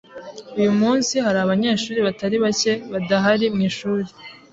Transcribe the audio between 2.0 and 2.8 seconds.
batari bake